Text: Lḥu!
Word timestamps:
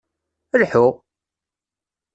Lḥu! 0.61 0.85